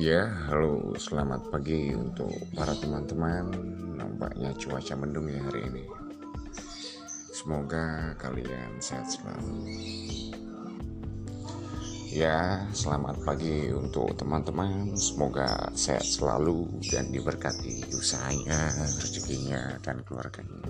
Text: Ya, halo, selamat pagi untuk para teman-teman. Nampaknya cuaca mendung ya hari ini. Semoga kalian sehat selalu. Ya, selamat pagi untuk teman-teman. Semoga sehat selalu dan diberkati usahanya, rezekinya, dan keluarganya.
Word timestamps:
Ya, 0.00 0.32
halo, 0.48 0.96
selamat 0.96 1.52
pagi 1.52 1.92
untuk 1.92 2.32
para 2.56 2.72
teman-teman. 2.72 3.52
Nampaknya 4.00 4.56
cuaca 4.56 4.96
mendung 4.96 5.28
ya 5.28 5.44
hari 5.44 5.60
ini. 5.68 5.84
Semoga 7.36 8.16
kalian 8.16 8.80
sehat 8.80 9.12
selalu. 9.12 9.68
Ya, 12.08 12.64
selamat 12.72 13.28
pagi 13.28 13.68
untuk 13.76 14.16
teman-teman. 14.16 14.96
Semoga 14.96 15.68
sehat 15.76 16.08
selalu 16.08 16.64
dan 16.88 17.12
diberkati 17.12 17.92
usahanya, 17.92 18.72
rezekinya, 19.04 19.76
dan 19.84 20.00
keluarganya. 20.08 20.64